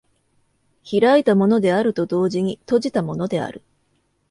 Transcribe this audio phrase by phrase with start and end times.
[0.83, 3.61] 開いたものであると同時に閉じたものである。